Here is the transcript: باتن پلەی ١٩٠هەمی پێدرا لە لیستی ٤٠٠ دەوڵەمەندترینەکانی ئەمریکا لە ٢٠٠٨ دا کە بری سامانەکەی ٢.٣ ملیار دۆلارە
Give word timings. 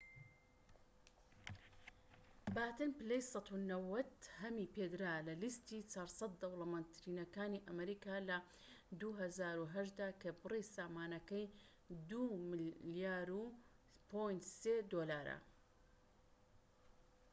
باتن 2.55 2.91
پلەی 2.99 3.23
١٩٠هەمی 3.89 4.71
پێدرا 4.75 5.15
لە 5.27 5.33
لیستی 5.41 5.87
٤٠٠ 5.93 6.31
دەوڵەمەندترینەکانی 6.41 7.65
ئەمریکا 7.67 8.15
لە 8.29 8.37
٢٠٠٨ 8.99 9.87
دا 9.99 10.09
کە 10.21 10.29
بری 10.41 10.63
سامانەکەی 10.75 11.45
٢.٣ 12.07 12.35
ملیار 12.51 13.29
دۆلارە 14.91 15.37